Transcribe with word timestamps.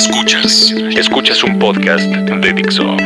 Escuchas. 0.00 0.74
Escuchas 0.96 1.44
un 1.44 1.58
podcast 1.58 2.02
de 2.02 2.52
Dixo. 2.54 2.96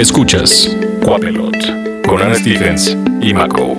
Escuchas 0.00 0.76
Quapelot 1.00 2.02
con 2.04 2.20
Ana 2.20 2.34
Stevens 2.34 2.96
y 3.20 3.32
Mako. 3.32 3.78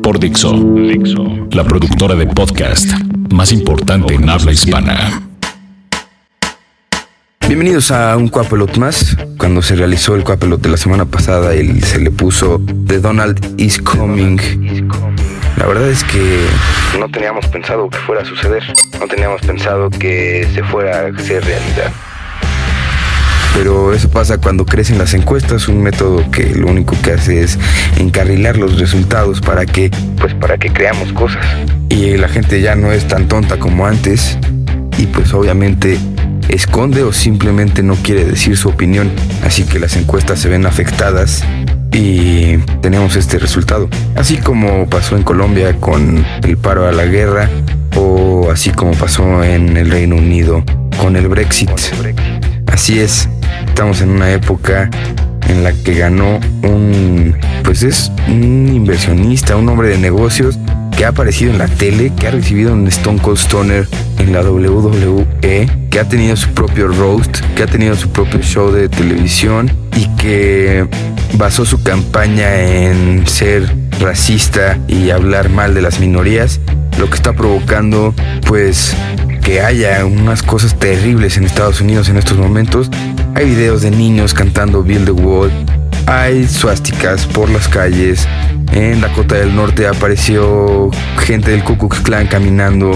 Por 0.00 0.20
Dixo. 0.20 0.52
Dixo. 0.52 1.48
La 1.50 1.64
productora 1.64 2.14
de 2.14 2.28
podcast 2.28 2.92
más 3.32 3.50
importante 3.50 4.14
en 4.14 4.28
habla 4.28 4.52
hispana. 4.52 5.20
Bienvenidos 7.48 7.90
a 7.90 8.16
un 8.16 8.28
Quapelot 8.28 8.76
más. 8.76 9.16
Cuando 9.36 9.60
se 9.60 9.74
realizó 9.74 10.14
el 10.14 10.22
Quapelot 10.22 10.60
de 10.62 10.68
la 10.68 10.76
semana 10.76 11.06
pasada, 11.06 11.54
él 11.54 11.82
se 11.82 11.98
le 11.98 12.12
puso 12.12 12.62
The 12.86 13.00
Donald 13.00 13.60
is 13.60 13.82
Coming. 13.82 14.38
La 15.56 15.66
verdad 15.66 15.88
es 15.88 16.02
que 16.04 16.46
no 16.98 17.08
teníamos 17.08 17.46
pensado 17.46 17.88
que 17.88 17.98
fuera 17.98 18.22
a 18.22 18.24
suceder. 18.24 18.62
No 18.98 19.06
teníamos 19.06 19.40
pensado 19.42 19.88
que 19.90 20.48
se 20.52 20.62
fuera 20.64 21.06
a 21.06 21.22
ser 21.22 21.44
realidad. 21.44 21.92
Pero 23.54 23.92
eso 23.92 24.10
pasa 24.10 24.38
cuando 24.38 24.66
crecen 24.66 24.98
las 24.98 25.14
encuestas, 25.14 25.68
un 25.68 25.80
método 25.80 26.28
que 26.32 26.54
lo 26.56 26.66
único 26.66 26.96
que 27.02 27.12
hace 27.12 27.40
es 27.42 27.56
encarrilar 27.98 28.56
los 28.56 28.80
resultados 28.80 29.40
para 29.40 29.64
que, 29.64 29.90
pues 30.18 30.34
para 30.34 30.58
que 30.58 30.72
creamos 30.72 31.12
cosas. 31.12 31.46
Y 31.88 32.16
la 32.16 32.28
gente 32.28 32.60
ya 32.60 32.74
no 32.74 32.90
es 32.90 33.06
tan 33.06 33.28
tonta 33.28 33.56
como 33.60 33.86
antes 33.86 34.36
y 34.98 35.06
pues 35.06 35.32
obviamente 35.32 35.98
esconde 36.48 37.04
o 37.04 37.12
simplemente 37.12 37.84
no 37.84 37.94
quiere 37.94 38.24
decir 38.24 38.56
su 38.56 38.70
opinión, 38.70 39.10
así 39.44 39.64
que 39.64 39.78
las 39.78 39.96
encuestas 39.96 40.40
se 40.40 40.48
ven 40.48 40.66
afectadas 40.66 41.44
y 41.94 42.58
tenemos 42.82 43.16
este 43.16 43.38
resultado. 43.38 43.88
Así 44.16 44.36
como 44.36 44.86
pasó 44.90 45.16
en 45.16 45.22
Colombia 45.22 45.76
con 45.80 46.24
el 46.42 46.58
paro 46.58 46.86
a 46.86 46.92
la 46.92 47.06
guerra 47.06 47.48
o 47.96 48.50
así 48.50 48.70
como 48.70 48.92
pasó 48.92 49.42
en 49.44 49.76
el 49.76 49.90
Reino 49.90 50.16
Unido 50.16 50.64
con 51.00 51.16
el 51.16 51.28
Brexit. 51.28 51.70
Así 52.66 52.98
es, 52.98 53.28
estamos 53.66 54.00
en 54.00 54.10
una 54.10 54.32
época 54.32 54.90
en 55.48 55.62
la 55.62 55.72
que 55.72 55.94
ganó 55.94 56.40
un, 56.62 57.36
pues 57.62 57.82
es 57.82 58.10
un 58.26 58.72
inversionista, 58.74 59.56
un 59.56 59.68
hombre 59.68 59.88
de 59.88 59.98
negocios 59.98 60.58
ha 61.04 61.08
aparecido 61.08 61.52
en 61.52 61.58
la 61.58 61.68
tele, 61.68 62.12
que 62.18 62.26
ha 62.28 62.30
recibido 62.30 62.72
un 62.72 62.86
Stone 62.88 63.20
Cold 63.20 63.38
Stoner 63.38 63.86
en 64.18 64.32
la 64.32 64.42
WWE, 64.42 65.26
que 65.90 66.00
ha 66.00 66.08
tenido 66.08 66.36
su 66.36 66.48
propio 66.50 66.88
roast, 66.88 67.40
que 67.54 67.62
ha 67.62 67.66
tenido 67.66 67.94
su 67.94 68.10
propio 68.10 68.40
show 68.40 68.70
de 68.70 68.88
televisión 68.88 69.70
y 69.96 70.08
que 70.16 70.86
basó 71.34 71.64
su 71.64 71.82
campaña 71.82 72.54
en 72.54 73.26
ser 73.26 73.74
racista 74.00 74.78
y 74.88 75.10
hablar 75.10 75.50
mal 75.50 75.74
de 75.74 75.82
las 75.82 76.00
minorías, 76.00 76.60
lo 76.98 77.08
que 77.08 77.16
está 77.16 77.32
provocando 77.34 78.14
pues 78.46 78.96
que 79.42 79.60
haya 79.60 80.06
unas 80.06 80.42
cosas 80.42 80.78
terribles 80.78 81.36
en 81.36 81.44
Estados 81.44 81.80
Unidos 81.80 82.08
en 82.08 82.16
estos 82.16 82.38
momentos. 82.38 82.90
Hay 83.34 83.46
videos 83.46 83.82
de 83.82 83.90
niños 83.90 84.32
cantando 84.32 84.82
Build 84.82 85.04
the 85.04 85.10
Wall, 85.10 85.50
hay 86.06 86.46
suásticas 86.46 87.26
por 87.26 87.48
las 87.48 87.68
calles. 87.68 88.26
En 88.72 89.00
Dakota 89.00 89.36
del 89.36 89.54
Norte 89.54 89.86
apareció 89.86 90.90
gente 91.18 91.50
del 91.50 91.64
Ku 91.64 91.76
Klux 91.76 92.00
caminando. 92.28 92.92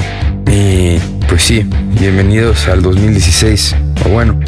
Y 0.51 0.99
pues 1.29 1.43
sí, 1.43 1.67
bienvenidos 1.99 2.69
al 2.69 2.83
2016. 2.83 3.77
O 4.07 4.09
bueno, 4.11 4.39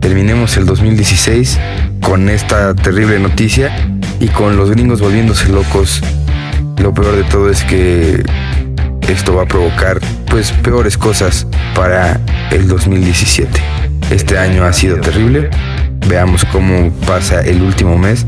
terminemos 0.00 0.56
el 0.56 0.66
2016 0.66 1.58
con 2.00 2.28
esta 2.28 2.74
terrible 2.74 3.18
noticia 3.18 3.72
y 4.20 4.28
con 4.28 4.56
los 4.56 4.70
gringos 4.70 5.00
volviéndose 5.00 5.48
locos. 5.48 6.00
Lo 6.78 6.92
peor 6.92 7.16
de 7.16 7.24
todo 7.24 7.50
es 7.50 7.62
que 7.64 8.22
esto 9.08 9.34
va 9.34 9.42
a 9.42 9.46
provocar 9.46 10.00
pues 10.28 10.52
peores 10.52 10.98
cosas 10.98 11.46
para 11.74 12.20
el 12.50 12.68
2017. 12.68 13.60
Este 14.10 14.38
año 14.38 14.64
ha 14.64 14.72
sido 14.72 15.00
terrible. 15.00 15.50
Veamos 16.08 16.44
cómo 16.46 16.90
pasa 17.06 17.40
el 17.40 17.62
último 17.62 17.96
mes, 17.98 18.24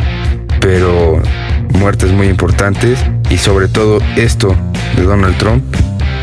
pero 0.60 1.20
muertes 1.74 2.10
muy 2.10 2.28
importantes 2.28 2.98
y 3.30 3.39
sobre 3.39 3.68
todo 3.68 3.98
esto 4.17 4.55
de 4.96 5.02
Donald 5.02 5.36
Trump 5.39 5.62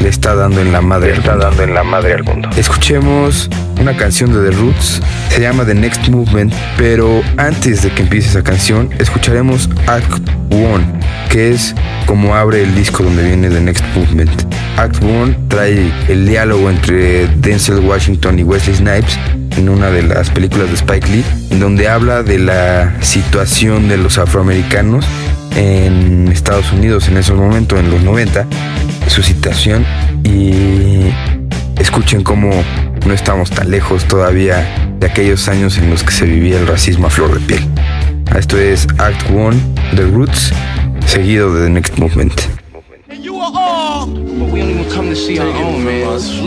le 0.01 0.09
está 0.09 0.35
dando 0.35 0.61
en 0.61 0.71
la 0.71 0.81
madre, 0.81 1.11
le 1.11 1.19
está 1.19 1.37
dando 1.37 1.63
en 1.63 1.73
la 1.73 1.83
madre 1.83 2.13
al 2.13 2.23
mundo. 2.23 2.49
Escuchemos 2.57 3.49
una 3.79 3.95
canción 3.95 4.33
de 4.33 4.49
The 4.49 4.55
Roots, 4.57 5.01
se 5.29 5.41
llama 5.41 5.65
The 5.65 5.75
Next 5.75 6.09
Movement, 6.09 6.53
pero 6.77 7.21
antes 7.37 7.83
de 7.83 7.91
que 7.91 8.03
empiece 8.03 8.29
esa 8.29 8.43
canción, 8.43 8.89
escucharemos 8.99 9.69
Act 9.87 10.29
One, 10.51 10.85
que 11.29 11.51
es 11.51 11.73
como 12.05 12.35
abre 12.35 12.63
el 12.63 12.75
disco 12.75 13.03
donde 13.03 13.23
viene 13.23 13.49
The 13.49 13.61
Next 13.61 13.85
Movement. 13.95 14.31
Act 14.77 15.01
One 15.03 15.37
trae 15.47 15.91
el 16.09 16.27
diálogo 16.27 16.69
entre 16.69 17.27
Denzel 17.27 17.79
Washington 17.79 18.39
y 18.39 18.43
Wesley 18.43 18.75
Snipes 18.75 19.17
en 19.57 19.69
una 19.69 19.89
de 19.89 20.03
las 20.03 20.29
películas 20.29 20.69
de 20.69 20.75
Spike 20.75 21.07
Lee, 21.09 21.25
donde 21.59 21.87
habla 21.87 22.23
de 22.23 22.39
la 22.39 22.93
situación 23.01 23.87
de 23.87 23.97
los 23.97 24.17
afroamericanos 24.17 25.05
en 25.55 26.27
Estados 26.27 26.71
Unidos 26.71 27.07
en 27.07 27.17
esos 27.17 27.37
momentos, 27.37 27.79
en 27.79 27.91
los 27.91 28.01
90, 28.01 28.47
su 29.07 29.21
situación 29.21 29.85
y 30.23 31.11
escuchen 31.79 32.23
cómo 32.23 32.49
no 33.05 33.13
estamos 33.13 33.51
tan 33.51 33.69
lejos 33.69 34.05
todavía 34.05 34.93
de 34.99 35.07
aquellos 35.07 35.47
años 35.47 35.77
en 35.77 35.89
los 35.89 36.03
que 36.03 36.11
se 36.11 36.25
vivía 36.25 36.59
el 36.59 36.67
racismo 36.67 37.07
a 37.07 37.09
flor 37.09 37.33
de 37.33 37.39
piel. 37.41 37.63
Esto 38.37 38.57
es 38.57 38.87
Act 38.97 39.29
One, 39.29 39.57
The 39.95 40.03
Roots, 40.03 40.53
seguido 41.05 41.53
de 41.53 41.65
The 41.65 41.69
Next 41.69 41.97
Movement. 41.97 42.33
You 44.53 44.61
are 44.61 44.61
all. 44.61 44.61
But 44.61 44.61
we 44.61 44.61
don't 44.61 44.69
even 44.71 44.91
come 44.91 45.09
to 45.09 45.15
see 45.15 45.39
our 45.39 45.47
own, 45.47 45.83
man. 45.85 46.07
Listen, 46.07 46.45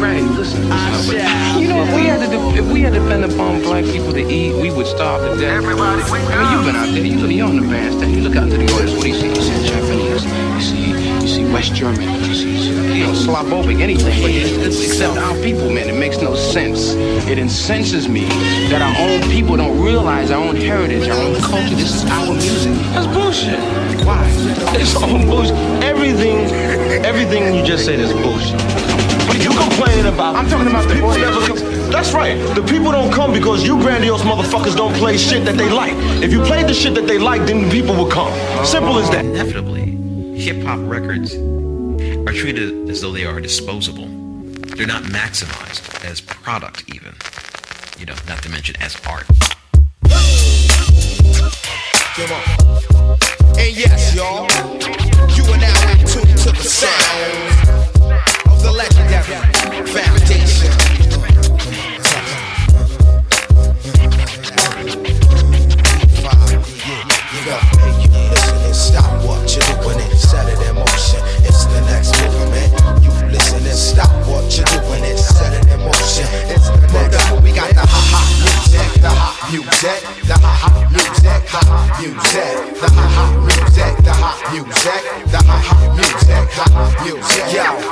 right, 0.00 0.22
listen. 0.22 0.68
listen. 0.68 1.60
You 1.60 1.68
know, 1.68 1.82
if 1.84 1.94
we 1.94 2.02
had 2.06 2.20
to, 2.20 2.28
de- 2.28 2.58
if 2.58 2.72
we 2.72 2.82
had 2.82 2.94
to 2.94 3.00
depend 3.00 3.24
upon 3.24 3.62
black 3.62 3.84
people 3.84 4.12
to 4.12 4.20
eat, 4.20 4.54
we 4.60 4.70
would 4.70 4.86
starve 4.86 5.22
to 5.22 5.40
death. 5.40 5.62
Everybody, 5.64 6.02
I 6.02 6.42
mean, 6.42 6.52
you've 6.52 6.66
been 6.66 6.76
out 6.76 6.88
there. 6.94 7.04
You 7.04 7.18
look, 7.18 7.30
you're 7.32 7.48
on 7.48 7.56
the 7.56 7.68
bandstand. 7.68 8.14
You 8.14 8.22
look 8.22 8.36
out 8.36 8.50
to 8.50 8.56
the 8.58 8.64
audience. 8.64 8.92
What 8.92 9.02
do 9.02 9.08
you 9.08 9.14
see? 9.14 9.28
You 9.28 9.36
see 9.36 9.68
Japanese. 9.68 10.24
You 10.24 10.60
see, 10.60 11.20
you 11.22 11.28
see 11.28 11.44
West 11.52 11.74
German. 11.74 12.08
You 12.24 12.34
see, 12.34 12.71
you 13.02 13.08
know, 13.08 13.14
Slavovic, 13.14 13.80
anything. 13.80 14.22
But 14.22 14.30
it's, 14.30 14.50
it's 14.50 14.84
except 14.84 15.18
our 15.18 15.34
people, 15.42 15.68
man. 15.70 15.88
It 15.88 15.98
makes 15.98 16.18
no 16.18 16.34
sense. 16.34 16.92
It 17.28 17.38
incenses 17.38 18.08
me 18.08 18.24
that 18.70 18.80
our 18.80 18.94
own 19.08 19.22
people 19.30 19.56
don't 19.56 19.80
realize 19.82 20.30
our 20.30 20.44
own 20.44 20.56
heritage, 20.56 21.08
our 21.08 21.18
own 21.18 21.34
culture. 21.40 21.74
This 21.74 21.94
is 21.94 22.04
our 22.10 22.32
music. 22.32 22.72
That's 22.94 23.06
bullshit. 23.08 23.58
Why? 24.06 24.22
It's 24.78 24.94
all 24.94 25.18
bullshit. 25.26 25.56
Everything, 25.82 26.46
everything 27.04 27.54
you 27.54 27.64
just 27.64 27.84
said 27.84 27.98
is 27.98 28.12
bullshit. 28.12 28.58
But 29.26 29.42
you 29.42 29.50
complaining 29.50 30.06
about? 30.06 30.36
I'm 30.36 30.48
talking 30.48 30.68
about 30.68 30.86
the 30.88 30.94
people 30.94 31.10
audience. 31.10 31.34
never 31.34 31.60
come. 31.60 31.90
That's 31.90 32.12
right. 32.12 32.36
The 32.54 32.62
people 32.62 32.92
don't 32.92 33.12
come 33.12 33.32
because 33.32 33.64
you 33.66 33.80
grandiose 33.80 34.22
motherfuckers 34.22 34.76
don't 34.76 34.94
play 34.94 35.16
shit 35.16 35.44
that 35.44 35.56
they 35.56 35.70
like. 35.70 35.92
If 36.22 36.32
you 36.32 36.40
played 36.42 36.68
the 36.68 36.74
shit 36.74 36.94
that 36.94 37.06
they 37.06 37.18
like, 37.18 37.46
then 37.46 37.64
the 37.64 37.70
people 37.70 37.96
would 37.96 38.12
come. 38.12 38.32
Simple 38.64 38.98
as 38.98 39.10
that. 39.10 39.24
Inevitably, 39.24 40.36
hip 40.36 40.64
hop 40.64 40.78
records 40.82 41.36
are 42.26 42.32
treated 42.32 42.88
as 42.88 43.00
though 43.00 43.10
they 43.12 43.24
are 43.24 43.40
disposable. 43.40 44.06
They're 44.76 44.86
not 44.86 45.02
maximized 45.04 46.04
as 46.04 46.20
product, 46.20 46.84
even. 46.94 47.14
You 47.98 48.06
know, 48.06 48.14
not 48.28 48.42
to 48.42 48.48
mention 48.48 48.76
as 48.80 48.96
art. 49.06 49.26
And 53.58 53.76
yes, 53.76 54.14
y'all, 54.14 54.46
you 55.34 55.44
are 55.52 55.58
now 55.58 55.90
in 55.90 55.98
tune 56.06 56.36
to 56.36 56.52
the 56.52 56.62
sound 56.62 57.68
of 58.50 58.62
the 58.62 58.70
legendary 58.70 59.86
foundation. 59.86 60.91
You're 74.58 74.66
doing 74.66 75.04
and 75.04 75.18
set 75.18 75.52
it 75.52 75.72
in 75.72 75.80
motion. 75.80 76.28
It's 76.52 76.68
the 76.68 76.80
next 76.92 77.42
We 77.42 77.52
got 77.52 77.70
the 77.72 77.80
ha 77.80 78.00
ha 78.12 78.20
music, 78.42 79.00
the 79.00 79.08
hot 79.08 79.50
music, 79.50 80.00
the 80.28 80.34
ha 80.34 80.52
ha 80.60 80.70
music, 80.92 81.42
hot 81.48 82.00
music, 82.00 82.54
the 82.80 82.88
ha 82.90 83.04
ha 83.14 83.24
music, 83.46 83.94
the 84.04 84.12
hot 84.12 84.38
music, 84.52 85.02
the 85.32 85.40
ha 85.48 85.56
ha 85.66 85.76
music, 85.96 86.48
hot 86.52 86.72
music. 87.04 87.52
Yo, 87.54 87.91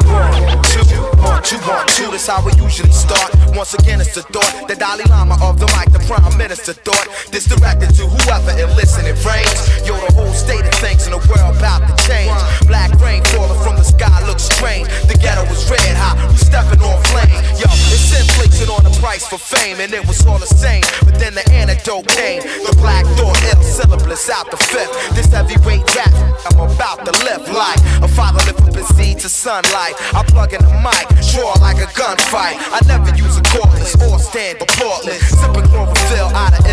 two, 1.50 1.58
one, 1.66 1.86
two. 1.98 2.06
That's 2.14 2.30
how 2.30 2.38
we 2.46 2.54
usually 2.54 2.94
start. 2.94 3.34
Once 3.58 3.74
again, 3.74 4.00
it's 4.00 4.14
the 4.14 4.22
thought, 4.30 4.68
the 4.70 4.76
Dalai 4.78 5.02
Lama 5.10 5.34
of 5.42 5.58
the 5.58 5.66
mic, 5.74 5.90
the 5.90 5.98
Prime 6.06 6.38
Minister 6.38 6.72
thought. 6.72 7.10
This 7.34 7.50
directed 7.50 7.90
to 7.98 8.06
whoever 8.06 8.54
and 8.54 8.70
listening 8.78 9.18
frames. 9.18 9.50
Yo, 9.82 9.98
the 9.98 10.14
whole 10.14 10.30
state 10.30 10.62
of 10.62 10.74
things 10.78 11.10
in 11.10 11.12
the 11.12 11.22
world 11.26 11.58
about 11.58 11.82
to 11.90 11.94
change. 12.06 12.30
Black 12.70 12.94
rain 13.02 13.24
falling 13.34 13.58
from 13.66 13.74
the 13.74 13.82
sky 13.82 14.22
looks 14.30 14.46
strange. 14.46 14.86
The 15.10 15.18
ghetto 15.18 15.42
was 15.50 15.66
red 15.66 15.82
hot, 15.98 16.14
we 16.30 16.38
stepping 16.38 16.78
on 16.86 17.02
flame. 17.10 17.42
Yo, 17.58 17.66
it's 17.90 18.14
inflation 18.14 18.70
on 18.70 18.86
the 18.86 18.94
price 19.02 19.26
for 19.26 19.38
fame, 19.38 19.82
and 19.82 19.90
it 19.92 20.06
was 20.06 20.22
all 20.26 20.38
the 20.38 20.46
same. 20.46 20.86
But 21.02 21.18
then 21.18 21.34
the 21.34 21.42
antidote 21.50 22.06
came. 22.14 22.46
The 22.62 22.78
black 22.78 23.02
thought, 23.18 23.34
ill 23.50 23.62
syllabus 23.66 24.30
out 24.30 24.50
the 24.54 24.56
fifth. 24.70 24.94
This 25.18 25.26
heavyweight 25.34 25.82
rap, 25.98 26.14
I'm 26.46 26.62
about 26.62 27.02
to 27.10 27.12
live 27.26 27.42
like 27.50 27.82
a 27.98 28.08
father 28.08 28.38
lift 28.46 28.62
up 28.62 28.74
his 28.74 28.86
seed 28.94 29.18
to 29.20 29.28
sunlight. 29.28 29.98
I 30.14 30.22
plug 30.30 30.54
in 30.54 30.62
the 30.62 30.74
mic, 30.78 31.06
draw 31.40 31.52
like 31.60 31.78
a 31.78 31.88
gunfight. 31.96 32.56
I 32.68 32.80
never 32.86 33.10
use 33.16 33.38
a 33.38 33.42
cordless 33.42 33.96
or 34.04 34.18
stand 34.18 34.58
faultless. 34.76 35.24
Sipping 35.40 35.66
chlorophyll 35.72 36.28
out 36.36 36.52
of 36.58 36.69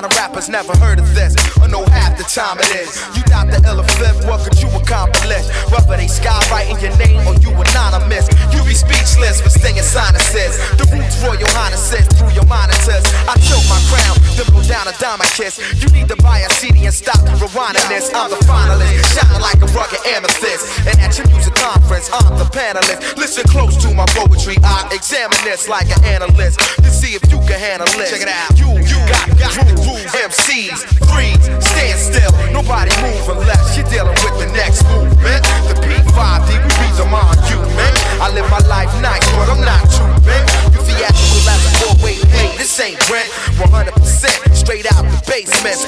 lot 0.00 0.12
of 0.12 0.16
rappers 0.16 0.48
never 0.48 0.72
heard 0.78 0.98
of 0.98 1.14
this, 1.14 1.36
or 1.60 1.68
know 1.68 1.84
half 1.92 2.16
the 2.16 2.24
time 2.24 2.56
it 2.58 2.72
is. 2.72 3.04
You 3.12 3.22
doubt 3.28 3.52
the 3.52 3.60
elephant, 3.68 4.24
what 4.24 4.40
could 4.40 4.56
you 4.56 4.68
accomplish? 4.72 5.44
Whether 5.68 6.00
they 6.00 6.08
skywriting 6.08 6.80
your 6.80 6.96
name 6.96 7.20
or 7.28 7.36
you 7.44 7.52
anonymous, 7.52 8.24
you 8.48 8.64
be 8.64 8.72
speechless 8.72 9.44
for 9.44 9.50
stinging 9.50 9.84
sinuses. 9.84 10.56
The 10.80 10.88
roots 10.88 11.20
royal 11.20 11.44
highnesses 11.52 12.08
through 12.16 12.32
your 12.32 12.48
monitors. 12.48 13.04
I 13.28 13.36
tilt 13.44 13.66
my 13.68 13.80
crown, 13.92 14.16
pull 14.48 14.64
down 14.64 14.88
a 14.88 14.94
diamond 14.96 15.28
kiss. 15.36 15.60
You 15.76 15.88
need 15.92 16.08
to 16.08 16.16
buy 16.24 16.40
a 16.40 16.50
CD 16.56 16.88
and 16.88 16.94
stop 16.94 17.20
rewinding 17.36 17.84
this. 17.92 18.08
I'm 18.14 18.30
the 18.30 18.40
finalist, 18.48 19.04
shining 19.12 19.42
like 19.44 19.60
a 19.60 19.68
rugged 19.76 20.00
amethyst. 20.08 20.64
And 20.88 20.96
at 21.00 21.12
your 21.20 21.28
music 21.28 21.60
conference, 21.60 22.08
I'm 22.08 22.40
the 22.40 22.48
panelist. 22.48 23.20
Listen 23.20 23.44
close 23.52 23.76
to 23.84 23.92
my 23.92 24.06
poetry, 24.16 24.56
I 24.64 24.88
examine 24.96 25.36
this 25.44 25.68
like 25.68 25.92
an 25.92 26.00
analyst 26.04 26.60
to 26.80 26.88
see 26.88 27.12
if 27.12 27.24
you 27.28 27.36
can 27.44 27.60
handle 27.60 27.88
it. 28.00 28.08
Check 28.08 28.24
it 28.24 28.32
out. 28.32 28.56
You, 28.56 28.80
you 28.80 28.98
got, 29.04 29.28
got 29.36 29.89
rules, 29.90 30.12
MCs, 30.14 30.78
freeze, 31.10 31.44
stand 31.58 31.98
still. 31.98 32.32
Nobody 32.54 32.90
move 33.02 33.26
unless 33.34 33.76
you're 33.76 33.88
dealing 33.90 34.14
with 34.22 34.36
the 34.38 34.48
next 34.54 34.86
movement. 34.86 35.42
The 35.66 35.74
P5D, 35.82 36.48
we 36.62 36.70
beat 36.78 36.96
them 36.96 37.14
on 37.14 37.34
you, 37.50 37.58
man. 37.74 37.94
I 38.22 38.30
live 38.34 38.48
my 38.50 38.62
life 38.70 38.90
nice, 39.02 39.26
but 39.34 39.50
I'm 39.50 39.62
not 39.62 39.82
too 39.90 40.06
big. 40.22 40.42
You 40.74 40.80
theatrical 40.86 41.42
as 41.50 41.62
a 41.66 41.70
four 41.82 41.94
wait, 42.04 42.22
hey, 42.30 42.56
this 42.56 42.70
ain't 42.78 43.00
rent. 43.10 43.28
100% 43.58 44.54
straight 44.54 44.86
out 44.94 45.02
the 45.02 45.18
basement, 45.26 45.78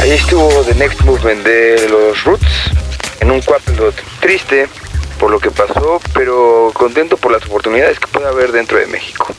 Ahí 0.00 0.12
estuvo 0.12 0.48
The 0.64 0.74
Next 0.74 1.02
Movement 1.02 1.44
de 1.44 1.88
los 1.90 2.24
Roots 2.24 2.70
en 3.20 3.30
un 3.30 3.42
cuarto 3.42 3.92
triste 4.20 4.68
por 5.24 5.30
lo 5.30 5.40
que 5.40 5.50
pasó, 5.50 6.02
pero 6.12 6.70
contento 6.74 7.16
por 7.16 7.32
las 7.32 7.42
oportunidades 7.46 7.98
que 7.98 8.06
puede 8.08 8.28
haber 8.28 8.52
dentro 8.52 8.76
de 8.76 8.84
México. 8.88 9.34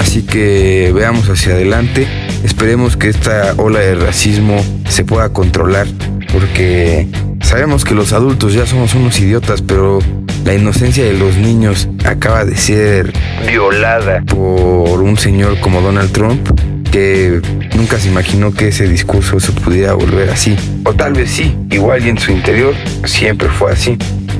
Así 0.00 0.26
que 0.26 0.90
veamos 0.92 1.28
hacia 1.28 1.52
adelante, 1.52 2.08
esperemos 2.42 2.96
que 2.96 3.10
esta 3.10 3.54
ola 3.56 3.78
de 3.78 3.94
racismo 3.94 4.56
se 4.88 5.04
pueda 5.04 5.32
controlar, 5.32 5.86
porque 6.32 7.06
sabemos 7.40 7.84
que 7.84 7.94
los 7.94 8.12
adultos 8.12 8.52
ya 8.52 8.66
somos 8.66 8.96
unos 8.96 9.20
idiotas, 9.20 9.62
pero 9.62 10.00
la 10.44 10.54
inocencia 10.54 11.04
de 11.04 11.12
los 11.12 11.36
niños 11.36 11.88
acaba 12.04 12.44
de 12.44 12.56
ser 12.56 13.12
violada 13.46 14.24
por 14.26 15.02
un 15.02 15.16
señor 15.16 15.60
como 15.60 15.82
Donald 15.82 16.10
Trump 16.10 16.48
que 16.90 17.40
nunca 17.76 17.98
se 17.98 18.08
imaginó 18.08 18.52
que 18.52 18.68
ese 18.68 18.86
discurso 18.86 19.38
se 19.38 19.52
pudiera 19.52 19.94
volver 19.94 20.28
así. 20.30 20.56
O 20.84 20.92
tal 20.92 21.14
vez 21.14 21.30
sí, 21.30 21.56
igual 21.70 22.04
y 22.04 22.10
en 22.10 22.18
su 22.18 22.32
interior 22.32 22.74
siempre 23.04 23.48
fue 23.48 23.72
así. 23.72 23.96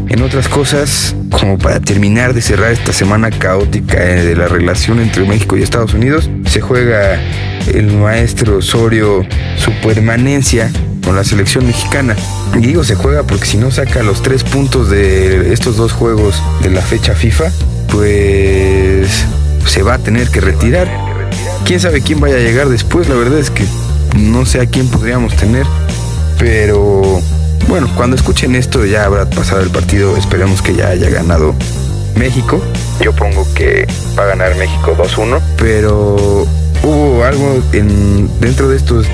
En 0.08 0.22
otras 0.22 0.48
cosas, 0.48 1.14
como 1.30 1.58
para 1.58 1.80
terminar 1.80 2.34
de 2.34 2.42
cerrar 2.42 2.72
esta 2.72 2.92
semana 2.92 3.30
caótica 3.30 4.02
eh, 4.02 4.24
de 4.24 4.36
la 4.36 4.48
relación 4.48 5.00
entre 5.00 5.26
México 5.26 5.56
y 5.56 5.62
Estados 5.62 5.94
Unidos, 5.94 6.28
se 6.46 6.60
juega 6.60 7.18
el 7.72 7.92
maestro 7.92 8.58
Osorio 8.58 9.24
su 9.56 9.72
permanencia 9.86 10.70
con 11.04 11.16
la 11.16 11.24
selección 11.24 11.66
mexicana. 11.66 12.16
Y 12.54 12.58
digo 12.58 12.84
se 12.84 12.94
juega 12.94 13.22
porque 13.22 13.46
si 13.46 13.56
no 13.56 13.70
saca 13.70 14.02
los 14.02 14.22
tres 14.22 14.44
puntos 14.44 14.90
de 14.90 15.52
estos 15.52 15.76
dos 15.76 15.92
juegos 15.92 16.42
de 16.62 16.70
la 16.70 16.82
fecha 16.82 17.14
FIFA, 17.14 17.50
pues 17.88 19.26
se 19.66 19.82
va 19.82 19.94
a 19.94 19.98
tener 19.98 20.28
que 20.28 20.40
retirar. 20.40 20.88
Quién 21.64 21.80
sabe 21.80 22.00
quién 22.00 22.20
vaya 22.20 22.36
a 22.36 22.40
llegar 22.40 22.68
después, 22.68 23.08
la 23.08 23.14
verdad 23.14 23.38
es 23.38 23.50
que 23.50 23.64
no 24.16 24.44
sé 24.44 24.60
a 24.60 24.66
quién 24.66 24.88
podríamos 24.88 25.34
tener, 25.36 25.64
pero 26.38 27.20
bueno, 27.68 27.88
cuando 27.96 28.16
escuchen 28.16 28.54
esto 28.54 28.84
ya 28.84 29.04
habrá 29.04 29.28
pasado 29.28 29.60
el 29.60 29.70
partido, 29.70 30.16
esperemos 30.16 30.62
que 30.62 30.74
ya 30.74 30.88
haya 30.88 31.08
ganado 31.10 31.54
México. 32.16 32.62
Yo 33.00 33.12
pongo 33.14 33.46
que 33.54 33.86
va 34.18 34.24
a 34.24 34.26
ganar 34.26 34.56
México 34.56 34.96
2-1, 34.96 35.40
pero 35.56 36.46
hubo 36.82 37.24
algo 37.24 37.62
en, 37.72 38.28
dentro 38.40 38.68
de 38.68 38.76
estos 38.76 39.06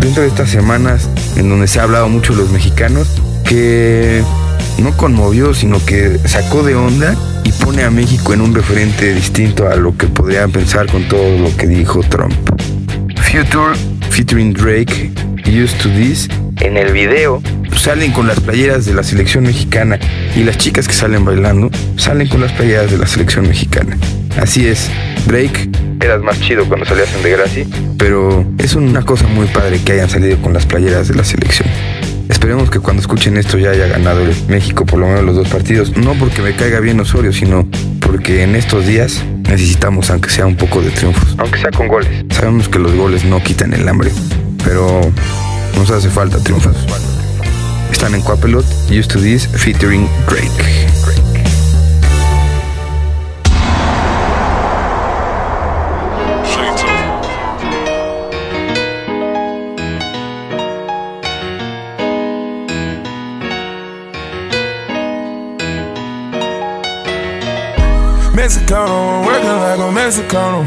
dentro 0.00 0.22
de 0.22 0.28
estas 0.28 0.50
semanas 0.50 1.08
en 1.36 1.48
donde 1.48 1.68
se 1.68 1.80
ha 1.80 1.84
hablado 1.84 2.08
mucho 2.08 2.32
de 2.32 2.40
los 2.40 2.50
mexicanos 2.50 3.08
que 3.44 4.22
no 4.78 4.96
conmovió, 4.96 5.54
sino 5.54 5.84
que 5.84 6.18
sacó 6.24 6.62
de 6.62 6.74
onda 6.74 7.14
y 7.44 7.52
pone 7.52 7.84
a 7.84 7.90
México 7.90 8.32
en 8.32 8.40
un 8.40 8.54
referente 8.54 9.14
distinto 9.14 9.68
a 9.68 9.76
lo 9.76 9.96
que 9.96 10.06
podrían 10.06 10.50
pensar 10.50 10.90
con 10.90 11.06
todo 11.08 11.38
lo 11.38 11.56
que 11.56 11.66
dijo 11.66 12.00
Trump. 12.00 12.34
Future 13.22 13.74
featuring 14.10 14.52
Drake, 14.52 15.12
Used 15.46 15.78
to 15.82 15.88
This, 15.90 16.28
en 16.60 16.76
el 16.76 16.92
video 16.92 17.42
salen 17.76 18.12
con 18.12 18.26
las 18.26 18.40
playeras 18.40 18.86
de 18.86 18.94
la 18.94 19.02
selección 19.02 19.44
mexicana 19.44 19.98
y 20.34 20.44
las 20.44 20.56
chicas 20.56 20.88
que 20.88 20.94
salen 20.94 21.24
bailando 21.24 21.70
salen 21.96 22.28
con 22.28 22.40
las 22.40 22.52
playeras 22.52 22.90
de 22.90 22.98
la 22.98 23.06
selección 23.06 23.46
mexicana. 23.46 23.96
Así 24.40 24.66
es, 24.66 24.90
Drake, 25.26 25.68
eras 26.00 26.22
más 26.22 26.40
chido 26.40 26.66
cuando 26.66 26.86
salías 26.86 27.12
en 27.14 27.22
Degrassi, 27.22 27.66
pero 27.98 28.44
es 28.58 28.74
una 28.74 29.02
cosa 29.02 29.26
muy 29.26 29.46
padre 29.46 29.80
que 29.84 29.92
hayan 29.92 30.08
salido 30.08 30.38
con 30.38 30.52
las 30.52 30.66
playeras 30.66 31.08
de 31.08 31.14
la 31.14 31.24
selección. 31.24 31.68
Esperemos 32.28 32.70
que 32.70 32.80
cuando 32.80 33.00
escuchen 33.00 33.36
esto 33.36 33.58
ya 33.58 33.70
haya 33.70 33.86
ganado 33.86 34.22
el 34.22 34.34
México 34.48 34.86
por 34.86 34.98
lo 34.98 35.06
menos 35.06 35.24
los 35.24 35.36
dos 35.36 35.48
partidos. 35.48 35.96
No 35.96 36.14
porque 36.14 36.40
me 36.40 36.54
caiga 36.54 36.80
bien 36.80 36.98
Osorio, 36.98 37.32
sino 37.32 37.68
porque 38.00 38.42
en 38.42 38.56
estos 38.56 38.86
días 38.86 39.22
necesitamos 39.48 40.10
aunque 40.10 40.30
sea 40.30 40.46
un 40.46 40.56
poco 40.56 40.80
de 40.80 40.90
triunfos. 40.90 41.34
Aunque 41.38 41.58
sea 41.58 41.70
con 41.70 41.86
goles. 41.88 42.24
Sabemos 42.30 42.68
que 42.68 42.78
los 42.78 42.94
goles 42.94 43.24
no 43.24 43.42
quitan 43.42 43.74
el 43.74 43.86
hambre, 43.86 44.10
pero 44.64 45.00
nos 45.76 45.90
hace 45.90 46.10
falta 46.10 46.38
triunfos. 46.38 46.76
Están 47.90 48.14
en 48.14 48.22
Coapelot, 48.22 48.64
Used 48.90 49.08
to 49.08 49.20
This, 49.20 49.46
featuring 49.46 50.08
Drake. 50.28 50.50
Mexicano, 68.34 69.24
working 69.24 69.48
like 69.48 69.78
a 69.78 69.90
Mexicano. 69.92 70.64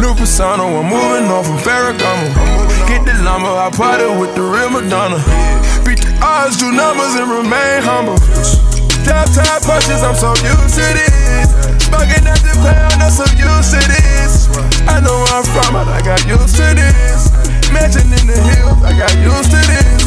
New 0.00 0.14
persona, 0.14 0.62
I'm 0.62 0.86
moving 0.88 1.30
on 1.30 1.44
from 1.44 1.58
Ferragamo. 1.58 2.59
Get 3.00 3.16
the 3.16 3.22
lumber, 3.24 3.48
I 3.48 3.70
party 3.72 4.04
with 4.20 4.34
the 4.34 4.44
real 4.44 4.68
Madonna. 4.68 5.16
Beat 5.88 6.04
the 6.04 6.12
odds, 6.20 6.60
do 6.60 6.68
numbers, 6.68 7.16
and 7.16 7.32
remain 7.32 7.80
humble. 7.80 8.20
Top 9.08 9.24
top 9.32 9.64
punches, 9.64 10.04
I'm 10.04 10.14
so 10.14 10.36
used 10.44 10.76
to 10.76 10.84
this. 10.84 11.48
Bugging 11.88 12.28
at 12.28 12.40
the 12.44 12.52
pound, 12.60 13.00
I'm 13.00 13.10
so 13.10 13.24
used 13.32 13.72
to 13.72 13.80
this. 13.88 14.52
I 14.84 15.00
know 15.00 15.16
where 15.16 15.40
I'm 15.40 15.44
from, 15.48 15.76
I 15.76 16.00
got 16.04 16.20
used 16.28 16.56
to 16.60 16.66
this. 16.76 17.32
Mansion 17.72 18.12
in 18.12 18.26
the 18.28 18.36
hills, 18.36 18.84
I 18.84 18.92
got 18.92 19.16
used 19.16 19.48
to 19.48 19.60
this. 19.64 19.99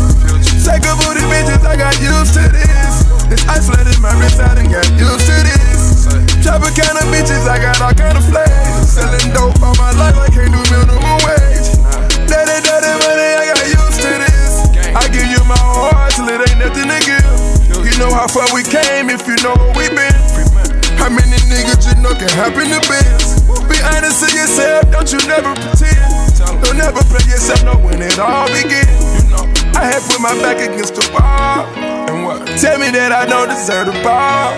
Me 32.84 32.92
that 33.00 33.16
I 33.16 33.24
don't 33.24 33.48
deserve 33.48 33.88
the 33.88 33.96
ball. 34.04 34.52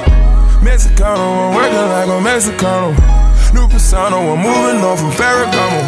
Mexicano, 0.65 1.21
I'm 1.21 1.53
working 1.53 1.85
like 1.93 2.09
a 2.09 2.17
Mexicano. 2.17 2.97
New 3.53 3.69
persona, 3.69 4.17
I'm 4.17 4.41
moving 4.41 4.81
on 4.81 4.97
from 4.97 5.13
Ferragamo. 5.13 5.85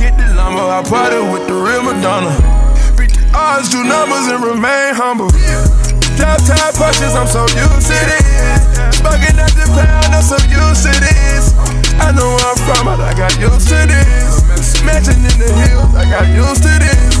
Get 0.00 0.16
the 0.16 0.32
lumber, 0.32 0.64
I 0.64 0.80
party 0.80 1.20
with 1.20 1.44
the 1.44 1.52
real 1.52 1.84
Madonna. 1.84 2.32
Beat 2.96 3.12
the 3.12 3.24
odds, 3.36 3.68
do 3.68 3.84
numbers, 3.84 4.32
and 4.32 4.40
remain 4.40 4.96
humble. 4.96 5.28
Drop 6.16 6.40
top 6.48 6.72
punches, 6.72 7.12
I'm 7.12 7.28
so 7.28 7.44
used 7.52 7.92
to 7.92 7.98
this. 8.08 8.64
Smoking 8.96 9.36
at 9.36 9.52
the 9.52 9.68
pound, 9.76 10.08
I'm 10.08 10.24
so 10.24 10.40
used 10.48 10.88
to 10.88 10.92
this. 11.04 11.52
I 12.00 12.16
know 12.16 12.32
where 12.32 12.48
I'm 12.48 12.60
from, 12.64 12.82
but 12.88 13.00
I 13.04 13.12
got 13.12 13.36
used 13.36 13.68
to 13.68 13.78
this. 13.84 14.80
Mansion 14.88 15.20
in 15.20 15.36
the 15.36 15.50
hills, 15.68 15.92
I 15.92 16.08
got 16.08 16.32
used 16.32 16.64
to 16.64 16.72
this. 16.80 17.12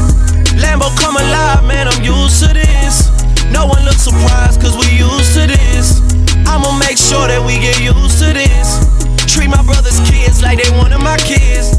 Lambo 0.56 0.88
come 0.96 1.20
alive, 1.20 1.68
man, 1.68 1.84
I'm 1.84 2.00
used 2.00 2.40
to 2.40 2.54
this. 2.56 3.13
No 3.52 3.66
one 3.66 3.84
looks 3.84 4.02
surprised, 4.04 4.60
cause 4.60 4.76
we 4.76 4.88
used 4.96 5.34
to 5.34 5.46
this. 5.46 6.00
I'ma 6.46 6.76
make 6.78 6.96
sure 6.96 7.26
that 7.26 7.42
we 7.42 7.58
get 7.58 7.80
used 7.80 8.20
to 8.22 8.32
this. 8.32 8.80
Treat 9.26 9.48
my 9.48 9.62
brother's 9.64 9.98
kids 10.08 10.42
like 10.42 10.62
they 10.62 10.70
one 10.78 10.92
of 10.92 11.02
my 11.02 11.16
kids. 11.18 11.76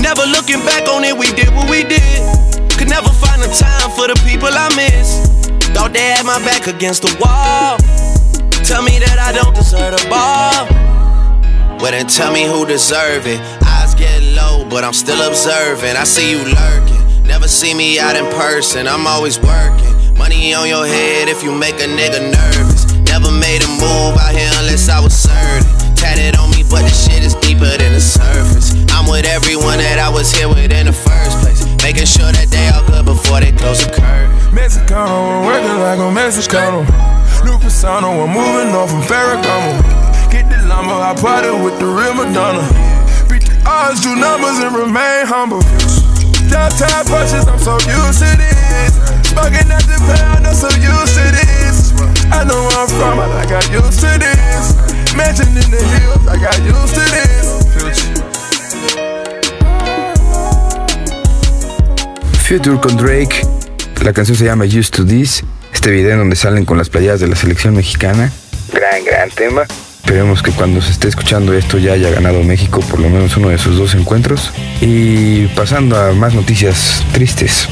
Never 0.00 0.24
looking 0.26 0.60
back 0.64 0.88
on 0.88 1.04
it, 1.04 1.16
we 1.16 1.28
did 1.32 1.52
what 1.54 1.68
we 1.68 1.84
did. 1.84 2.20
Could 2.78 2.88
never 2.88 3.10
find 3.10 3.40
the 3.42 3.50
time 3.52 3.90
for 3.94 4.08
the 4.08 4.16
people 4.26 4.50
I 4.50 4.68
miss. 4.74 5.28
Thought 5.74 5.92
they 5.92 6.14
had 6.14 6.24
my 6.26 6.38
back 6.44 6.66
against 6.66 7.02
the 7.02 7.12
wall. 7.20 7.78
Tell 8.64 8.82
me 8.82 8.98
that 8.98 9.18
I 9.20 9.32
don't 9.32 9.54
deserve 9.54 9.96
the 9.96 10.04
ball. 10.08 10.68
Well, 11.80 11.92
then 11.92 12.06
tell 12.06 12.32
me 12.32 12.44
who 12.44 12.64
deserve 12.64 13.26
it. 13.26 13.40
Eyes 13.62 13.94
get 13.94 14.22
low, 14.34 14.66
but 14.68 14.84
I'm 14.84 14.92
still 14.92 15.20
observing. 15.26 15.96
I 15.96 16.04
see 16.04 16.30
you 16.30 16.38
lurking. 16.38 17.24
Never 17.26 17.48
see 17.48 17.74
me 17.74 17.98
out 17.98 18.16
in 18.16 18.24
person, 18.32 18.86
I'm 18.86 19.06
always 19.06 19.38
working. 19.38 19.93
Money 20.16 20.54
on 20.54 20.68
your 20.68 20.86
head 20.86 21.28
if 21.28 21.42
you 21.42 21.52
make 21.52 21.74
a 21.76 21.88
nigga 21.88 22.20
nervous. 22.32 22.92
Never 23.10 23.30
made 23.30 23.62
a 23.62 23.68
move 23.80 24.16
out 24.18 24.34
here 24.34 24.50
unless 24.58 24.88
I 24.88 25.00
was 25.00 25.14
certain. 25.14 25.66
Tatted 25.94 26.36
on 26.36 26.50
me, 26.50 26.62
but 26.68 26.82
the 26.82 26.94
shit 26.94 27.22
is 27.22 27.34
deeper 27.36 27.70
than 27.78 27.92
the 27.92 28.00
surface. 28.00 28.74
I'm 28.90 29.10
with 29.10 29.26
everyone 29.26 29.78
that 29.78 29.98
I 29.98 30.08
was 30.08 30.30
here 30.30 30.48
with 30.48 30.70
in 30.70 30.86
the 30.86 30.92
first 30.92 31.38
place. 31.42 31.64
Making 31.82 32.06
sure 32.06 32.30
that 32.30 32.48
they 32.48 32.68
all 32.70 32.84
good 32.86 33.04
before 33.04 33.40
they 33.40 33.52
close 33.52 33.84
the 33.84 33.90
curtain. 33.92 34.30
Mexicano, 34.54 35.44
working 35.46 35.78
like 35.82 35.98
a 35.98 36.08
Mexicano. 36.10 36.86
New 37.44 37.58
persona, 37.58 38.08
I'm 38.08 38.30
moving 38.30 38.72
on 38.74 38.88
from 38.88 39.02
Ferragamo. 39.02 39.82
Get 40.30 40.48
the 40.48 40.58
lumber, 40.66 40.94
I 40.94 41.14
party 41.14 41.50
with 41.50 41.78
the 41.78 41.86
real 41.86 42.14
Madonna. 42.14 42.64
Beat 43.28 43.44
the 43.44 43.56
odds, 43.66 44.00
do 44.00 44.16
numbers, 44.16 44.58
and 44.62 44.74
remain 44.74 45.26
humble. 45.26 45.60
Top 46.50 47.06
punches, 47.06 47.46
I'm 47.46 47.58
so 47.58 47.74
used 47.82 48.18
to 48.18 48.30
this. 48.36 49.13
I'm 49.36 50.54
so 50.54 50.68
used 50.78 51.14
to 51.16 51.24
this. 51.34 51.92
I 52.30 52.44
know 52.44 52.62
where 52.62 52.78
I'm 52.78 52.88
from, 52.88 53.18
but 53.18 53.30
I 53.32 53.44
got 53.46 53.68
used 53.70 54.00
to 54.00 54.18
this. 54.18 54.74
Mansion 55.16 55.48
in 55.48 55.70
the 55.70 55.82
hills, 55.98 56.26
I 56.28 56.36
got 56.38 56.58
used 56.62 56.94
to 56.94 57.00
this. 57.10 57.34
Future 62.46 62.78
con 62.80 62.96
Drake. 62.96 63.42
La 64.02 64.12
canción 64.12 64.36
se 64.36 64.44
llama 64.44 64.64
Used 64.64 64.92
to 64.92 65.04
This. 65.04 65.42
Este 65.72 65.90
video 65.90 66.12
en 66.12 66.18
donde 66.18 66.36
salen 66.36 66.64
con 66.64 66.78
las 66.78 66.88
playadas 66.88 67.20
de 67.20 67.28
la 67.28 67.36
selección 67.36 67.74
mexicana. 67.74 68.30
Gran, 68.72 69.04
gran 69.04 69.30
tema. 69.30 69.62
Esperemos 70.04 70.42
que 70.42 70.52
cuando 70.52 70.80
se 70.82 70.92
esté 70.92 71.08
escuchando 71.08 71.54
esto 71.54 71.78
ya 71.78 71.94
haya 71.94 72.10
ganado 72.10 72.42
México 72.42 72.80
por 72.90 73.00
lo 73.00 73.08
menos 73.08 73.36
uno 73.36 73.48
de 73.48 73.58
sus 73.58 73.78
dos 73.78 73.94
encuentros. 73.94 74.52
Y 74.80 75.46
pasando 75.48 75.98
a 75.98 76.12
más 76.12 76.34
noticias 76.34 77.02
tristes. 77.12 77.68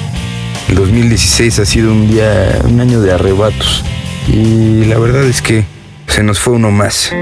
El 0.73 0.79
2016 0.79 1.59
ha 1.59 1.67
sido 1.67 1.93
un 1.93 2.09
día, 2.09 2.59
un 2.65 2.81
año 2.81 3.03
de 3.03 3.13
arrebatos. 3.13 3.85
Y 4.27 4.87
la 4.87 4.99
verdad 4.99 5.23
es 5.25 5.43
que 5.43 5.67
se 6.07 6.23
nos 6.23 6.41
fue 6.41 6.55
uno 6.55 6.71
más. 6.71 7.13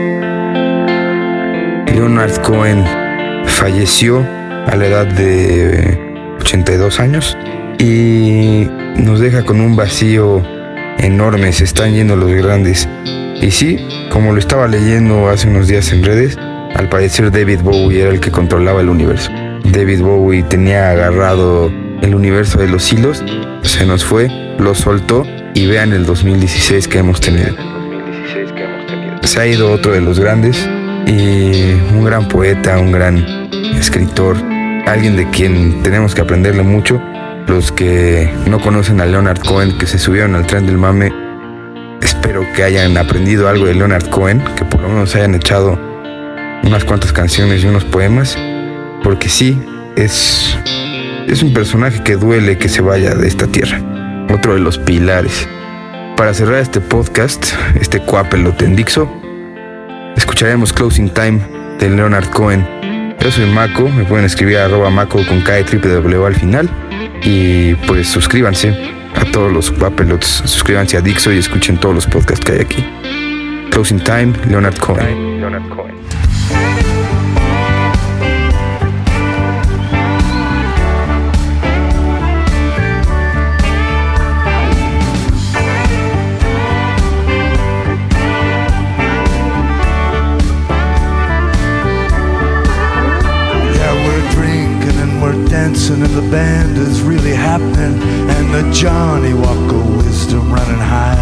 Leonard 1.93 2.41
Cohen 2.43 2.85
falleció 3.47 4.25
a 4.69 4.77
la 4.77 4.87
edad 4.87 5.07
de 5.07 5.99
82 6.41 7.01
años 7.01 7.37
y 7.81 8.69
nos 8.95 9.19
deja 9.19 9.45
con 9.45 9.61
un 9.61 9.75
vacío 9.75 10.47
enorme, 10.99 11.53
se 11.53 11.65
están 11.65 11.93
yendo 11.93 12.15
los 12.15 12.31
grandes. 12.31 12.89
Y 13.43 13.51
sí, 13.51 13.85
como 14.13 14.33
lo 14.33 14.39
estaba 14.39 14.69
leyendo 14.69 15.29
hace 15.29 15.49
unos 15.49 15.67
días 15.67 15.91
en 15.91 16.05
redes, 16.05 16.39
al 16.77 16.89
parecer 16.89 17.33
David 17.33 17.63
Bowie 17.65 18.03
era 18.03 18.11
el 18.11 18.21
que 18.21 18.31
controlaba 18.31 18.81
el 18.81 18.89
universo. 18.89 19.33
David 19.65 20.03
Bowie 20.03 20.45
tenía 20.45 20.93
agarrado 20.93 21.80
el 22.03 22.15
universo 22.15 22.59
de 22.59 22.69
los 22.69 22.93
hilos, 22.93 23.23
se 23.63 23.87
nos 23.87 24.05
fue, 24.05 24.29
lo 24.59 24.75
soltó 24.75 25.27
y 25.55 25.67
vean 25.67 25.93
el 25.93 26.07
2016 26.07 26.89
que 26.89 26.99
hemos 26.99 27.21
tenido. 27.21 27.55
Se 29.23 29.41
ha 29.41 29.47
ido 29.47 29.71
otro 29.71 29.93
de 29.93 30.01
los 30.01 30.19
grandes 30.19 30.69
y 31.07 31.73
un 31.95 32.05
gran 32.05 32.29
poeta, 32.29 32.79
un 32.79 32.93
gran 32.93 33.19
escritor, 33.77 34.37
alguien 34.87 35.17
de 35.17 35.29
quien 35.31 35.83
tenemos 35.83 36.15
que 36.15 36.21
aprenderle 36.23 36.63
mucho. 36.63 37.01
Los 37.47 37.73
que 37.73 38.33
no 38.47 38.61
conocen 38.61 39.01
a 39.01 39.07
Leonard 39.07 39.41
Cohen, 39.41 39.77
que 39.79 39.87
se 39.87 39.99
subieron 39.99 40.35
al 40.35 40.47
tren 40.47 40.67
del 40.67 40.79
mame, 40.79 41.13
espero 42.01 42.45
que 42.55 42.63
hayan 42.63 42.97
aprendido 42.97 43.49
algo 43.49 43.67
de 43.67 43.75
Leonard 43.75 44.09
Cohen, 44.09 44.43
que 44.57 44.65
por 44.65 44.81
lo 44.81 44.89
menos 44.89 45.15
hayan 45.17 45.35
echado 45.35 45.79
unas 46.63 46.85
cuantas 46.85 47.13
canciones 47.13 47.65
y 47.65 47.67
unos 47.67 47.85
poemas, 47.85 48.37
porque 49.03 49.29
sí, 49.29 49.61
es, 49.97 50.57
es 51.31 51.43
un 51.43 51.53
personaje 51.53 52.03
que 52.03 52.17
duele 52.17 52.59
que 52.59 52.69
se 52.69 52.83
vaya 52.83 53.15
de 53.15 53.29
esta 53.29 53.47
tierra, 53.47 53.81
otro 54.33 54.55
de 54.55 54.61
los 54.61 54.79
pilares. 54.79 55.49
Para 56.17 56.35
cerrar 56.35 56.59
este 56.59 56.81
podcast, 56.81 57.55
este 57.81 58.01
cuapelote 58.01 58.65
en 58.65 58.75
Dixo, 58.75 59.09
escucharemos 60.17 60.73
Closing 60.73 61.09
Time 61.11 61.41
de 61.79 61.89
Leonard 61.89 62.29
Cohen. 62.31 62.67
Yo 63.21 63.31
soy 63.31 63.47
Mako, 63.47 63.89
me 63.89 64.05
pueden 64.05 64.25
escribir 64.25 64.59
a 64.59 64.65
arroba 64.65 64.91
Mako 64.91 65.25
con 65.27 65.41
K 65.43 65.63
W 65.63 66.27
al 66.27 66.35
final. 66.35 66.69
Y 67.23 67.75
pues 67.87 68.09
suscríbanse 68.09 68.75
a 69.15 69.25
todos 69.27 69.53
los 69.53 69.71
Papelots, 69.71 70.43
suscríbanse 70.47 70.97
a 70.97 71.01
Dixo 71.01 71.33
y 71.33 71.39
escuchen 71.39 71.79
todos 71.79 71.95
los 71.95 72.07
podcasts 72.07 72.45
que 72.45 72.53
hay 72.53 72.61
aquí. 72.61 72.85
Closing 73.71 74.01
Time, 74.01 74.33
Leonard 74.49 74.79
Cohen. 74.79 75.41
Leonard 75.41 75.69
Cohen. 75.69 76.00
Band 96.31 96.79
is 96.79 97.03
really 97.03 97.35
happening 97.35 98.01
and 98.31 98.55
the 98.55 98.71
Johnny 98.73 99.35
Walker 99.35 99.83
wisdom 99.97 100.53
running 100.53 100.79
high. 100.79 101.17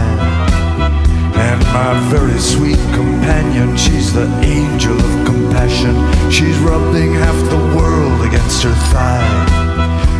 And 1.34 1.60
my 1.72 1.98
very 2.10 2.38
sweet 2.38 2.78
companion, 2.92 3.74
she's 3.76 4.12
the 4.12 4.28
angel 4.44 4.98
of 4.98 5.26
compassion. 5.26 5.94
She's 6.30 6.58
rubbing 6.58 7.14
half 7.14 7.38
the 7.48 7.76
world 7.76 8.20
against 8.26 8.62
her 8.64 8.74
thigh. 8.92 9.68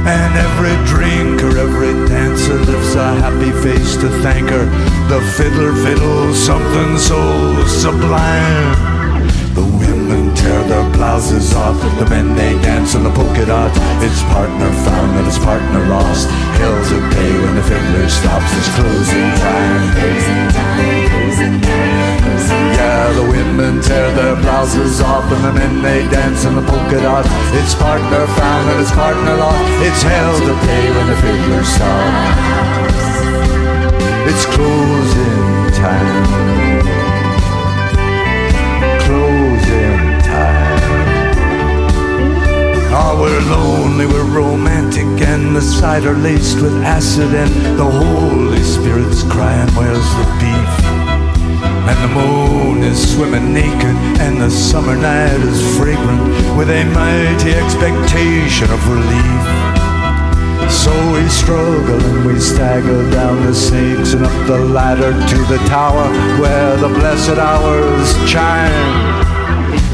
And 0.07 0.33
every 0.47 0.77
drinker, 0.87 1.59
every 1.59 1.93
dancer 2.09 2.59
lifts 2.59 2.95
a 2.95 3.15
happy 3.21 3.53
face 3.63 3.97
to 3.97 4.09
thank 4.23 4.49
her. 4.49 4.65
The 5.09 5.21
fiddler 5.37 5.75
fiddles 5.85 6.39
something 6.39 6.97
so 6.97 7.67
sublime. 7.67 8.98
The 11.19 11.25
women 11.25 11.51
tear 11.51 11.51
their 11.51 11.57
blouses 11.57 11.57
off, 11.57 11.99
the 11.99 12.07
men 12.07 12.35
they 12.37 12.55
dance 12.63 12.95
in 12.95 13.03
the 13.03 13.11
polka 13.11 13.45
dot. 13.47 13.75
His 13.99 14.23
partner 14.31 14.71
found 14.87 15.19
and 15.19 15.27
his 15.27 15.39
partner 15.39 15.83
lost. 15.91 16.29
Hell 16.61 16.79
to 16.91 16.99
pay 17.11 17.33
when 17.43 17.57
the 17.57 17.63
fiddler 17.63 18.09
stops. 18.09 18.51
It's 18.55 18.71
closing 18.77 19.31
time. 19.43 19.83
Yeah, 19.99 20.39
Yeah, 22.79 23.13
the 23.19 23.27
women 23.27 23.83
tear 23.83 24.15
their 24.15 24.37
blouses 24.37 25.01
off 25.01 25.27
and 25.33 25.43
the 25.43 25.53
men 25.53 25.83
they 25.83 26.07
dance 26.07 26.45
in 26.45 26.55
the 26.55 26.63
polka 26.63 27.03
dots. 27.03 27.29
It's 27.51 27.75
partner 27.75 28.27
found 28.39 28.71
and 28.71 28.81
it's 28.81 28.93
partner 28.93 29.37
lost. 29.43 29.65
It's 29.83 30.03
hell 30.03 30.39
to 30.39 30.55
pay 30.55 30.85
when 30.95 31.07
the 31.11 31.17
fiddler 31.19 31.65
stops. 31.65 32.79
It's 34.31 34.47
closing 34.55 35.73
time. 35.75 36.48
Cider 45.89 46.13
laced 46.19 46.61
with 46.61 46.75
acid, 46.85 47.33
and 47.35 47.51
the 47.79 47.91
Holy 48.03 48.63
Spirit's 48.63 49.23
crying, 49.23 49.71
Where's 49.73 50.09
the 50.21 50.27
beef? 50.39 50.73
And 51.89 51.99
the 52.05 52.13
moon 52.21 52.83
is 52.83 52.99
swimming 53.15 53.55
naked, 53.55 53.97
and 54.21 54.39
the 54.39 54.51
summer 54.51 54.95
night 54.95 55.41
is 55.53 55.61
fragrant 55.79 56.29
with 56.59 56.69
a 56.69 56.85
mighty 56.93 57.53
expectation 57.63 58.69
of 58.71 58.81
relief. 58.97 59.45
So 60.69 60.93
we 61.15 61.27
struggle 61.31 62.03
and 62.11 62.27
we 62.27 62.39
stagger 62.39 63.11
down 63.11 63.47
the 63.47 63.55
snakes 63.55 64.13
and 64.13 64.27
up 64.27 64.47
the 64.47 64.59
ladder 64.59 65.13
to 65.33 65.39
the 65.53 65.61
tower 65.69 66.07
where 66.39 66.77
the 66.77 66.89
blessed 66.89 67.39
hours 67.49 68.09
chime. 68.31 69.29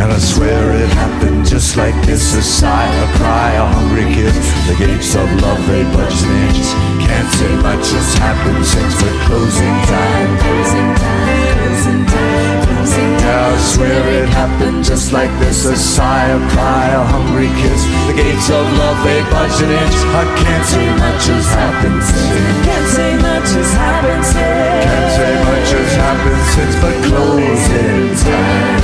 And 0.03 0.11
I 0.11 0.19
swear 0.19 0.73
it 0.75 0.89
happened 0.89 1.47
just 1.47 1.77
like 1.77 1.95
this 2.05 2.35
A 2.35 2.43
sigh, 2.43 2.93
a 3.07 3.09
cry, 3.17 3.53
a 3.53 3.65
hungry 3.65 4.13
kiss 4.13 4.44
The 4.75 4.87
gates 4.87 5.15
of 5.15 5.31
love, 5.41 5.63
they 5.69 5.85
budge 5.95 6.19
an 6.27 6.35
inch. 6.51 6.67
Can't 6.99 7.31
say 7.39 7.55
much 7.63 7.95
has 7.95 8.11
happened 8.19 8.67
since 8.67 8.95
the 8.99 9.11
closing 9.23 9.77
time. 9.87 10.31
Closing 10.43 10.91
time, 10.99 11.47
closing 11.63 12.03
time, 12.11 12.59
closing 12.67 13.11
time. 13.15 13.23
Yeah, 13.23 13.55
I 13.55 13.59
swear 13.71 14.03
it 14.19 14.29
happened 14.35 14.83
just 14.83 15.13
like 15.13 15.31
this. 15.39 15.65
A 15.67 15.77
sigh, 15.77 16.27
a 16.27 16.41
cry, 16.51 16.91
a 16.91 17.05
hungry 17.07 17.55
kiss. 17.55 17.87
The 18.11 18.15
gates 18.19 18.51
of 18.51 18.67
love, 18.75 18.99
they 19.07 19.23
budge 19.31 19.63
an 19.63 19.71
inch. 19.71 19.99
I 20.11 20.25
can't 20.43 20.67
say 20.67 20.87
much 20.99 21.23
has 21.31 21.47
happened 21.55 22.03
since. 22.03 22.67
Can't 22.67 22.89
say 22.91 23.11
much 23.23 23.51
has 23.55 23.71
happened 23.79 24.25
since. 24.27 24.83
Can't 24.91 25.11
say 25.15 25.33
much 25.39 25.71
has 25.71 25.93
happened 26.03 26.45
since 26.51 26.75
But 26.83 26.97
closing 27.07 28.11
time 28.27 28.84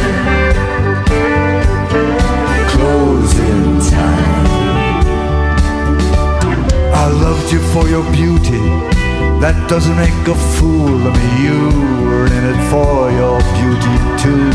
loved 7.51 7.65
you 7.67 7.73
for 7.73 7.89
your 7.89 8.05
beauty. 8.13 8.63
That 9.43 9.57
doesn't 9.69 9.97
make 9.97 10.15
a 10.29 10.39
fool 10.55 11.03
of 11.03 11.15
me. 11.19 11.29
You 11.43 11.59
were 12.07 12.27
in 12.31 12.45
it 12.47 12.61
for 12.71 13.11
your 13.11 13.43
beauty 13.59 13.97
too. 14.23 14.47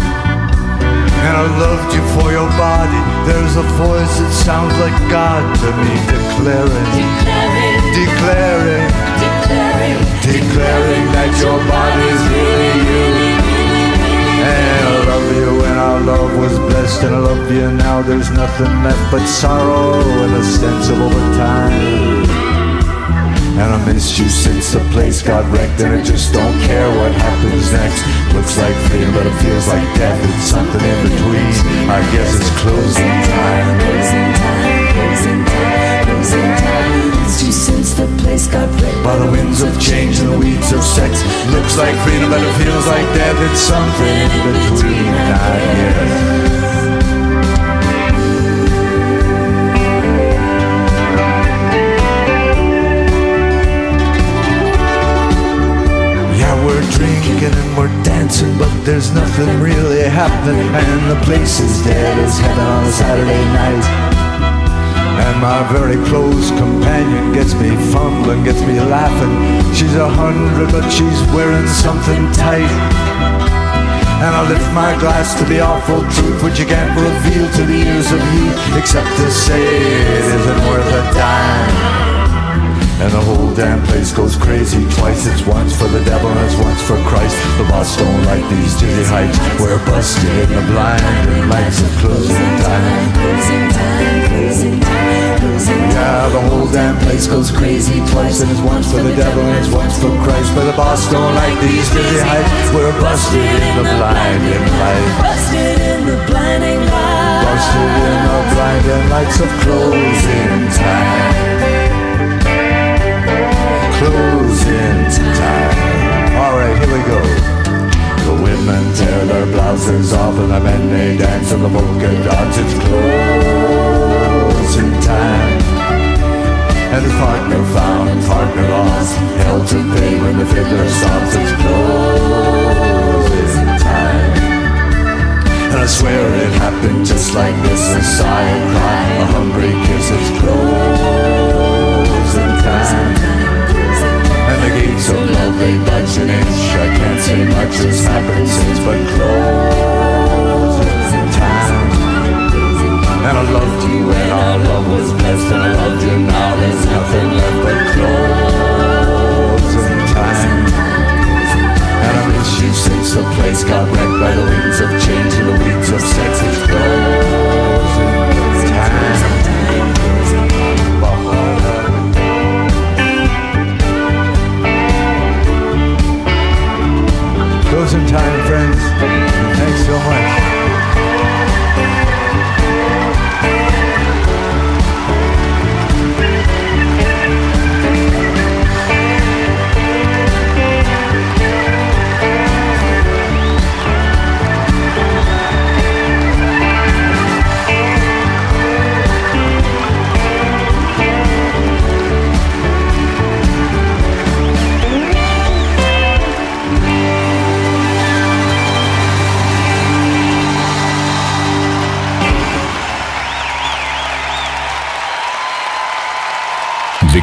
And 1.25 1.33
I 1.35 1.45
loved 1.59 1.91
you 1.91 2.03
for 2.15 2.31
your 2.31 2.47
body. 2.55 3.01
There's 3.27 3.55
a 3.57 3.67
voice 3.75 4.15
that 4.19 4.31
sounds 4.31 4.71
like 4.79 4.95
God 5.11 5.43
to 5.43 5.69
me, 5.75 5.91
declaring, 6.07 6.91
declaring, 7.99 8.87
declaring, 9.19 9.99
declaring 10.23 11.05
that 11.11 11.31
your 11.41 11.59
body's 11.67 12.21
really 12.31 12.71
you. 12.79 13.35
And 14.45 14.81
I 14.87 14.95
love 15.09 15.27
you 15.35 15.49
when 15.59 15.75
our 15.75 15.99
love 15.99 16.37
was 16.37 16.59
blessed 16.69 17.03
And 17.03 17.15
I 17.15 17.19
love 17.19 17.51
you 17.51 17.71
now 17.71 18.03
There's 18.03 18.29
nothing 18.29 18.71
left 18.83 19.11
but 19.11 19.25
sorrow 19.25 20.01
And 20.01 20.35
a 20.35 20.43
sense 20.43 20.89
of 20.89 21.01
overtime 21.01 22.24
And 23.55 23.71
I 23.71 23.79
missed 23.87 24.19
you 24.19 24.27
since 24.27 24.73
the 24.73 24.83
place 24.91 25.21
got 25.21 25.47
wrecked 25.47 25.79
And 25.79 25.95
I 25.95 26.03
just 26.03 26.33
don't 26.33 26.59
care 26.67 26.91
what 26.99 27.11
happens 27.15 27.71
next. 27.71 28.03
Looks 28.35 28.57
like 28.59 28.75
freedom 28.91 29.13
but 29.15 29.25
it 29.25 29.37
feels 29.39 29.67
like 29.71 29.87
death. 29.95 30.19
It's 30.27 30.51
something 30.51 30.83
in 30.83 30.99
between. 31.07 31.55
I 31.87 32.03
guess 32.11 32.35
it's 32.35 32.51
closing 32.59 33.15
time. 33.31 33.79
Closing 33.79 34.29
time, 34.35 34.83
closing 34.91 35.41
time, 35.47 36.03
closing 36.03 36.51
time. 36.59 37.23
It's 37.23 37.39
you 37.47 37.51
since 37.55 37.93
the 37.95 38.07
place 38.19 38.47
got 38.47 38.67
wrecked. 38.83 39.03
By 39.07 39.15
the 39.23 39.31
winds 39.31 39.63
of 39.63 39.71
change 39.79 40.19
and 40.19 40.35
the 40.35 40.37
weeds 40.37 40.75
of 40.75 40.83
sex. 40.83 41.23
Looks 41.55 41.79
like 41.79 41.95
freedom 42.03 42.27
but 42.27 42.43
it 42.43 42.53
feels 42.59 42.85
like 42.91 43.07
death. 43.15 43.39
It's 43.39 43.63
something 43.63 44.19
in 44.35 44.51
between. 44.51 45.15
I 45.31 45.74
And 60.55 61.11
the 61.11 61.19
place 61.25 61.59
is 61.59 61.83
dead 61.83 62.17
as 62.19 62.39
heaven 62.39 62.63
on 62.63 62.83
a 62.85 62.91
Saturday 62.91 63.43
night. 63.51 63.85
And 65.25 65.41
my 65.41 65.63
very 65.71 65.99
close 66.07 66.49
companion 66.51 67.33
gets 67.33 67.53
me 67.55 67.75
fumbling, 67.91 68.43
gets 68.43 68.61
me 68.61 68.79
laughing. 68.79 69.35
She's 69.73 69.95
a 69.95 70.07
hundred, 70.07 70.71
but 70.71 70.89
she's 70.89 71.21
wearing 71.35 71.67
something 71.67 72.31
tight. 72.31 72.71
And 74.23 74.31
I 74.33 74.47
lift 74.47 74.67
my 74.73 74.97
glass 74.99 75.37
to 75.39 75.45
the 75.45 75.59
awful 75.59 76.01
truth, 76.15 76.43
which 76.43 76.57
you 76.59 76.65
can't 76.65 76.95
reveal 76.95 77.51
to 77.51 77.65
the 77.65 77.79
ears 77.91 78.11
of 78.11 78.21
youth, 78.33 78.77
except 78.77 79.07
to 79.17 79.29
say 79.29 79.61
it 79.61 80.25
isn't 80.35 80.61
worth 80.67 80.87
a 80.87 81.03
dime. 81.13 82.14
And 83.05 83.13
the 83.13 83.21
whole 83.21 83.53
damn 83.53 83.85
place 83.85 84.09
goes 84.11 84.33
crazy 84.35 84.81
twice. 84.97 85.29
It's 85.29 85.45
once 85.45 85.77
for 85.77 85.85
the 85.85 86.01
devil 86.09 86.25
and 86.25 86.41
it's 86.41 86.57
once 86.57 86.81
for 86.81 86.97
Christ. 87.05 87.37
The 87.61 87.69
boss 87.69 87.93
don't 88.01 88.25
like 88.25 88.41
these 88.49 88.73
dizzy 88.81 89.05
heights. 89.05 89.37
We're 89.61 89.77
busted 89.85 90.25
in 90.25 90.49
the 90.49 90.65
blinding 90.73 91.45
lights 91.45 91.85
of 91.85 91.91
closing 92.01 92.53
time. 92.65 93.13
Closing 93.13 93.65
time, 93.77 94.25
closing 94.25 94.79
time, 94.81 95.37
closing 95.37 95.77
time 95.85 95.93
Yeah, 95.93 96.29
the 96.33 96.41
whole 96.49 96.65
damn 96.73 96.97
place 97.05 97.27
goes 97.29 97.53
crazy 97.53 98.01
twice. 98.09 98.41
And 98.41 98.49
it's 98.49 98.65
once 98.65 98.89
for 98.89 99.05
the 99.05 99.13
devil 99.13 99.45
and 99.53 99.53
it's 99.61 99.69
once 99.69 100.01
for 100.01 100.09
Christ. 100.25 100.49
But 100.57 100.65
the 100.65 100.73
boss 100.73 101.05
don't 101.13 101.35
like 101.37 101.61
these 101.61 101.85
dizzy 101.93 102.25
heights. 102.25 102.73
We're 102.73 102.89
busted 103.05 103.37
in 103.37 103.85
the 103.85 103.85
blinding 104.01 104.65
light. 104.81 105.05
Busted 105.21 105.77
in 105.77 105.99
the 106.09 106.17
blinding 106.25 106.81
light 106.89 107.53
Busted 107.53 107.93
in 108.01 108.19
the 108.33 108.41
blinding 108.49 109.05
lights 109.13 109.37
of 109.45 109.49
closing 109.61 110.73
time. 110.73 111.24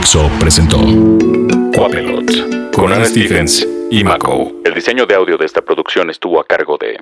Dixo 0.02 0.28
presentó 0.40 0.78
Quapelot 1.72 2.72
con 2.74 2.92
Ana 2.92 3.04
Stephens 3.04 3.64
y 3.88 4.02
Mako. 4.02 4.52
El 4.64 4.74
diseño 4.74 5.06
de 5.06 5.14
audio 5.14 5.38
de 5.38 5.46
esta 5.46 5.62
producción 5.62 6.10
estuvo 6.10 6.40
a 6.40 6.44
cargo 6.44 6.76
de 6.76 6.98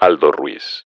Aldo 0.00 0.32
Ruiz. 0.32 0.82